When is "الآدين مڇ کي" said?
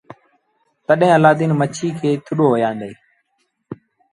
1.17-2.09